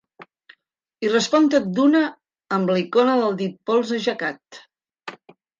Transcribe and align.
I 1.07 1.11
respon 1.11 1.49
tot 1.55 1.67
d'una 1.79 2.01
amb 2.57 2.73
la 2.73 2.79
icona 2.85 3.19
del 3.21 3.39
dit 3.45 3.55
polze 3.73 3.97
aixecat. 3.99 4.63